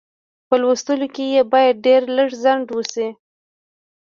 په 0.47 0.55
لوستلو 0.61 1.07
کې 1.15 1.23
یې 1.33 1.41
باید 1.53 1.75
ډېر 1.85 2.01
لږ 2.15 2.29
ځنډ 2.43 2.65
وشي. 2.75 3.07